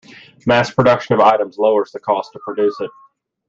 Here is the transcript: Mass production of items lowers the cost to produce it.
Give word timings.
Mass 0.47 0.73
production 0.73 1.13
of 1.13 1.19
items 1.21 1.59
lowers 1.59 1.91
the 1.91 1.99
cost 1.99 2.33
to 2.33 2.39
produce 2.39 2.75
it. 2.79 2.89